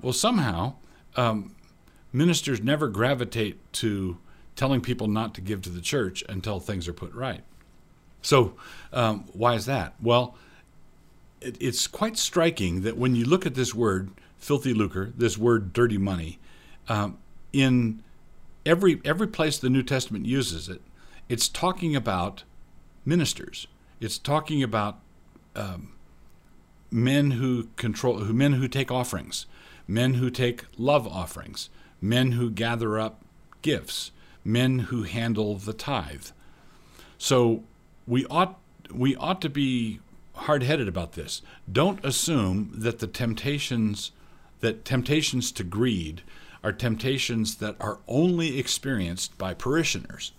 Well, 0.02 0.14
somehow, 0.14 0.76
um, 1.16 1.56
ministers 2.14 2.62
never 2.62 2.88
gravitate 2.88 3.58
to 3.74 4.18
telling 4.56 4.82
people 4.82 5.08
not 5.08 5.34
to 5.36 5.42
give 5.42 5.62
to 5.64 5.70
the 5.70 5.82
church 5.82 6.24
until 6.28 6.60
things 6.60 6.88
are 6.88 6.94
put 6.94 7.14
right. 7.14 7.42
So, 8.22 8.54
um, 8.92 9.26
why 9.34 9.54
is 9.54 9.66
that? 9.68 9.94
Well, 10.02 10.36
it, 11.42 11.58
it's 11.60 11.88
quite 11.88 12.18
striking 12.18 12.82
that 12.82 12.98
when 12.98 13.16
you 13.16 13.26
look 13.26 13.46
at 13.46 13.56
this 13.56 13.74
word, 13.74 14.12
filthy 14.38 14.74
lucre, 14.74 15.12
this 15.16 15.38
word, 15.38 15.74
dirty 15.74 15.98
money, 15.98 16.40
um, 16.90 17.18
in 17.54 18.04
every 18.66 19.02
every 19.06 19.28
place 19.28 19.58
the 19.58 19.70
New 19.70 19.84
Testament 19.84 20.26
uses 20.26 20.70
it, 20.70 20.82
it's 21.30 21.50
talking 21.50 21.96
about 21.96 22.44
ministers. 23.06 23.68
It's 24.00 24.18
talking 24.18 24.62
about 24.62 25.00
um, 25.56 25.94
men 26.92 27.32
who 27.32 27.70
control, 27.76 28.20
who 28.20 28.34
men 28.34 28.54
who 28.54 28.68
take 28.68 28.92
offerings, 28.92 29.46
men 29.88 30.16
who 30.16 30.30
take 30.30 30.66
love 30.78 31.08
offerings, 31.08 31.70
men 32.02 32.34
who 32.34 32.50
gather 32.50 33.00
up 33.00 33.24
gifts, 33.62 34.12
men 34.44 34.80
who 34.80 35.04
handle 35.04 35.56
the 35.56 35.74
tithe. 35.74 36.28
So 37.18 37.64
we 38.06 38.26
ought 38.28 38.60
we 38.94 39.16
ought 39.16 39.42
to 39.42 39.50
be 39.50 40.00
hard-headed 40.38 40.88
about 40.88 41.14
this. 41.14 41.42
Don't 41.72 42.04
assume 42.06 42.72
that 42.74 43.00
the 43.00 43.08
temptations 43.08 44.12
that 44.60 44.86
temptations 44.86 45.52
to 45.52 45.64
greed 45.64 46.24
are 46.64 46.72
temptations 46.72 47.58
that 47.58 47.76
are 47.80 48.00
only 48.08 48.58
experienced 48.58 49.38
by 49.38 49.54
parishioners 49.54 50.32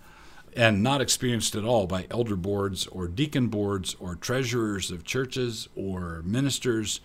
and 0.57 0.83
not 0.83 1.01
experienced 1.01 1.55
at 1.55 1.65
all 1.65 1.87
by 1.87 2.07
elder 2.11 2.35
boards 2.35 2.87
or 2.89 3.07
deacon 3.07 3.47
boards 3.47 3.95
or 4.01 4.17
treasurers 4.17 4.91
of 4.91 5.05
churches 5.05 5.69
or 5.77 6.23
ministers 6.25 7.01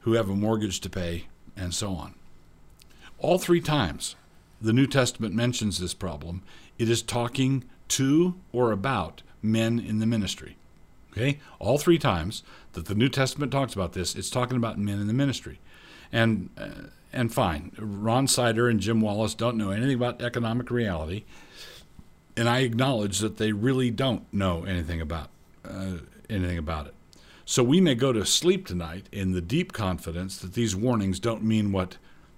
who 0.00 0.12
have 0.12 0.28
a 0.28 0.36
mortgage 0.36 0.80
to 0.80 0.90
pay 0.90 1.26
and 1.56 1.72
so 1.72 1.94
on. 1.94 2.14
All 3.18 3.38
three 3.38 3.60
times 3.60 4.16
the 4.60 4.72
New 4.72 4.86
Testament 4.86 5.34
mentions 5.34 5.78
this 5.78 5.94
problem, 5.94 6.42
it 6.78 6.88
is 6.90 7.00
talking 7.00 7.64
to 7.88 8.34
or 8.52 8.72
about 8.72 9.22
men 9.42 9.78
in 9.80 9.98
the 9.98 10.06
ministry. 10.06 10.56
Okay? 11.12 11.40
All 11.58 11.78
three 11.78 11.98
times 11.98 12.42
that 12.72 12.86
the 12.86 12.94
New 12.94 13.08
Testament 13.08 13.52
talks 13.52 13.74
about 13.74 13.92
this, 13.92 14.14
it's 14.14 14.30
talking 14.30 14.56
about 14.56 14.78
men 14.78 15.00
in 15.00 15.06
the 15.06 15.12
ministry. 15.12 15.58
And 16.12 16.50
uh, 16.58 16.88
and 17.12 17.32
fine, 17.32 17.72
Ron 17.76 18.28
Sider 18.28 18.68
and 18.68 18.78
Jim 18.78 19.00
Wallis 19.00 19.34
don't 19.34 19.56
know 19.56 19.70
anything 19.70 19.96
about 19.96 20.22
economic 20.22 20.70
reality, 20.70 21.24
and 22.36 22.48
I 22.48 22.60
acknowledge 22.60 23.18
that 23.18 23.36
they 23.36 23.52
really 23.52 23.90
don't 23.90 24.32
know 24.32 24.64
anything 24.64 25.00
about 25.00 25.28
uh, 25.64 25.98
anything 26.28 26.58
about 26.58 26.86
it. 26.86 26.94
So 27.44 27.64
we 27.64 27.80
may 27.80 27.96
go 27.96 28.12
to 28.12 28.24
sleep 28.24 28.64
tonight 28.64 29.08
in 29.10 29.32
the 29.32 29.40
deep 29.40 29.72
confidence 29.72 30.38
that 30.38 30.54
these 30.54 30.76
warnings 30.76 31.18
don't 31.18 31.42
mean 31.42 31.72
what 31.72 31.96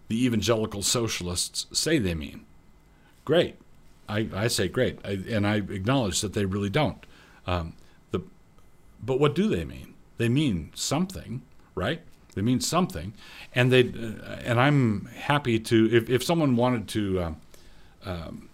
the 0.09 0.25
evangelical 0.25 0.83
socialists 0.83 1.67
say 1.79 1.99
they 1.99 2.15
mean. 2.15 2.47
Great. 3.27 3.57
I, 4.09 4.29
I 4.35 4.49
say 4.49 4.69
great. 4.69 4.99
I, 5.05 5.23
and 5.29 5.47
I 5.47 5.57
acknowledge 5.57 6.23
that 6.23 6.33
they 6.33 6.47
really 6.47 6.71
don't. 6.71 7.05
Um, 7.47 7.75
but 9.03 9.19
what 9.19 9.35
do 9.35 9.49
they 9.49 9.65
mean? 9.65 9.95
They 10.19 10.29
mean 10.29 10.71
something, 10.75 11.43
right? 11.75 12.03
They 12.35 12.43
mean 12.43 12.61
something. 12.61 13.15
And, 13.55 13.73
they, 13.73 13.89
uh, 13.89 14.37
and 14.45 14.61
I'm 14.61 15.07
happy 15.07 15.59
to, 15.59 15.89
if, 15.93 16.09
if 16.09 16.23
someone 16.23 16.57
wanted 16.57 16.89
to 16.89 17.23
um, 17.23 17.41
um, 18.05 18.49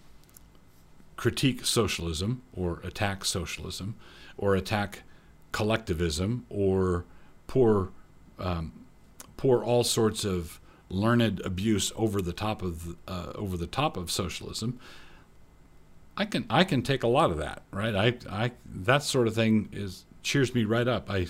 critique 1.15 1.65
socialism 1.65 2.41
or 2.53 2.79
attack 2.83 3.23
socialism 3.25 3.95
or 4.37 4.55
attack 4.55 5.03
collectivism 5.51 6.45
or 6.49 7.05
pour, 7.47 7.91
um, 8.39 8.73
pour 9.37 9.63
all 9.63 9.83
sorts 9.83 10.25
of 10.25 10.59
learned 10.89 11.41
abuse 11.45 11.91
over 11.95 12.21
the 12.21 12.33
top 12.33 12.61
of 12.61 12.95
uh, 13.07 13.31
over 13.35 13.55
the 13.55 13.67
top 13.67 13.95
of 13.95 14.11
socialism, 14.11 14.79
I 16.17 16.25
can 16.25 16.45
I 16.49 16.63
can 16.63 16.81
take 16.81 17.03
a 17.03 17.07
lot 17.07 17.31
of 17.31 17.37
that, 17.37 17.61
right? 17.71 17.95
I 17.95 18.17
I 18.29 18.51
that 18.65 19.03
sort 19.03 19.27
of 19.27 19.35
thing 19.35 19.69
is 19.71 20.05
cheers 20.23 20.53
me 20.53 20.63
right 20.65 20.87
up. 20.87 21.09
I 21.09 21.27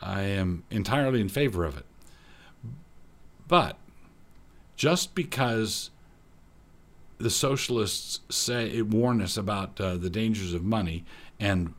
I 0.00 0.22
am 0.22 0.64
entirely 0.70 1.20
in 1.20 1.28
favor 1.28 1.64
of 1.64 1.76
it. 1.76 1.86
But 3.46 3.76
just 4.76 5.14
because 5.14 5.90
the 7.18 7.30
socialists 7.30 8.20
say 8.28 8.82
warn 8.82 9.22
us 9.22 9.36
about 9.36 9.80
uh, 9.80 9.96
the 9.96 10.10
dangers 10.10 10.52
of 10.52 10.64
money 10.64 11.04
and 11.38 11.74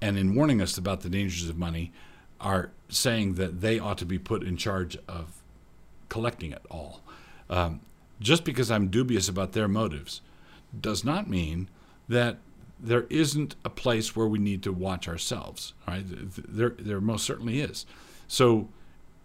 and 0.00 0.18
in 0.18 0.34
warning 0.34 0.60
us 0.60 0.76
about 0.76 1.00
the 1.00 1.08
dangers 1.08 1.48
of 1.48 1.56
money 1.56 1.92
are 2.40 2.70
saying 2.88 3.34
that 3.34 3.60
they 3.60 3.78
ought 3.78 3.96
to 3.98 4.04
be 4.04 4.18
put 4.18 4.42
in 4.42 4.56
charge 4.56 4.98
of 5.08 5.42
collecting 6.10 6.52
it 6.52 6.62
all. 6.70 7.00
Um, 7.48 7.80
just 8.20 8.44
because 8.44 8.70
I'm 8.70 8.88
dubious 8.88 9.28
about 9.28 9.52
their 9.52 9.68
motives 9.68 10.20
does 10.78 11.04
not 11.04 11.28
mean 11.28 11.68
that 12.08 12.38
there 12.84 13.06
isn't 13.10 13.56
a 13.64 13.70
place 13.70 14.14
where 14.14 14.26
we 14.26 14.38
need 14.38 14.62
to 14.62 14.72
watch 14.72 15.08
ourselves. 15.08 15.74
Right? 15.86 16.04
There, 16.06 16.74
there 16.78 17.00
most 17.00 17.24
certainly 17.24 17.60
is. 17.60 17.86
So, 18.28 18.68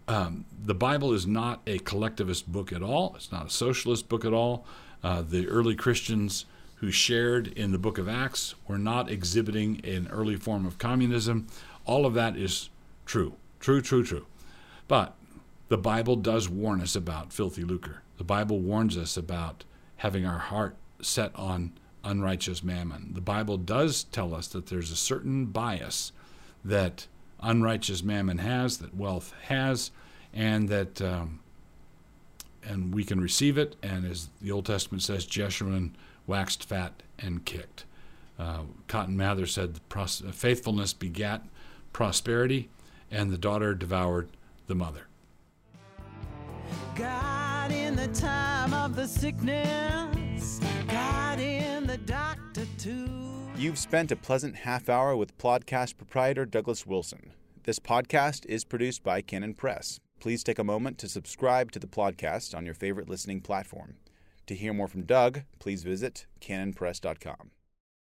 um, 0.08 0.45
the 0.65 0.74
Bible 0.74 1.13
is 1.13 1.28
not 1.28 1.62
a 1.67 1.78
collectivist 1.80 2.52
book 2.52 2.74
at 2.74 2.82
all. 2.82 3.13
It's 3.15 3.32
not 3.32 3.48
a 3.48 3.50
socialist 3.50 4.10
book 4.10 4.26
at 4.26 4.34
all. 4.34 4.65
Uh, 5.04 5.22
the 5.22 5.48
early 5.48 5.76
Christians 5.76 6.45
who 6.76 6.89
shared 6.89 7.48
in 7.48 7.72
the 7.72 7.78
book 7.78 7.98
of 7.98 8.10
Acts 8.10 8.56
were 8.67 8.78
not 8.78 9.12
exhibiting 9.12 9.82
an 9.84 10.08
early 10.12 10.36
form 10.36 10.65
of 10.65 10.78
communism. 10.78 11.48
All 11.86 12.06
of 12.06 12.13
that 12.15 12.36
is 12.36 12.69
true, 13.06 13.34
true, 13.60 13.82
true, 13.82 14.04
true. 14.04 14.26
But 14.88 15.15
the 15.67 15.78
Bible 15.78 16.15
does 16.15 16.50
warn 16.50 16.82
us 16.82 16.95
about 16.95 17.32
filthy 17.32 17.63
lucre. 17.63 18.02
The 18.17 18.24
Bible 18.24 18.60
warns 18.60 18.98
us 18.98 19.15
about 19.15 19.63
having 19.98 20.26
our 20.26 20.39
heart 20.39 20.76
set 21.02 21.32
on 21.36 21.74
unrighteous 22.04 22.64
mammon. 22.64 23.12
The 23.14 23.22
Bible 23.22 23.58
does 23.58 24.04
tell 24.06 24.34
us 24.34 24.48
that 24.48 24.68
there's 24.68 24.92
a 24.92 24.96
certain 24.96 25.46
bias 25.48 26.12
that 26.64 27.08
unrighteous 27.42 28.04
mammon 28.04 28.40
has, 28.40 28.78
that 28.80 28.96
wealth 28.96 29.34
has, 29.44 29.92
and 30.34 30.70
that 30.70 31.02
um, 31.02 31.40
and 32.64 32.94
we 32.94 33.04
can 33.04 33.20
receive 33.20 33.58
it. 33.58 33.76
And 33.82 34.06
as 34.06 34.30
the 34.42 34.52
Old 34.52 34.66
Testament 34.66 35.02
says, 35.04 35.26
Jeshurun 35.26 35.92
waxed 36.28 36.64
fat 36.64 37.02
and 37.18 37.46
kicked. 37.46 37.86
Uh, 38.38 38.64
Cotton 38.88 39.18
Mather 39.18 39.46
said, 39.46 39.80
"Faithfulness 39.90 40.94
begat 40.94 41.46
prosperity, 41.92 42.70
and 43.12 43.32
the 43.32 43.38
daughter 43.38 43.74
devoured 43.74 44.30
the 44.68 44.76
mother." 44.76 45.08
God 46.96 47.72
in 47.72 47.96
the 47.96 48.08
time 48.10 48.74
of 48.74 48.96
the 48.96 49.08
sickness, 49.08 50.16
the 51.89 51.97
doctor 51.97 52.67
too. 52.78 53.10
You've 53.58 53.80
spent 53.80 54.12
a 54.12 54.15
pleasant 54.15 54.58
half 54.58 54.89
hour 54.89 55.15
with 55.15 55.36
podcast 55.39 55.97
proprietor 55.97 56.45
Douglas 56.45 56.86
Wilson. 56.86 57.34
This 57.63 57.80
podcast 57.80 58.45
is 58.45 58.63
produced 58.63 59.02
by 59.02 59.21
Canon 59.21 59.56
Press. 59.56 59.99
Please 60.19 60.43
take 60.43 60.60
a 60.60 60.63
moment 60.63 60.99
to 60.99 61.10
subscribe 61.10 61.71
to 61.71 61.80
the 61.80 61.88
podcast 61.88 62.56
on 62.56 62.63
your 62.63 62.75
favorite 62.75 63.10
listening 63.10 63.41
platform. 63.41 63.95
To 64.45 64.54
hear 64.54 64.71
more 64.71 64.88
from 64.88 65.06
Doug, 65.06 65.41
please 65.58 65.82
visit 65.82 66.28
canonpress.com. 66.39 67.49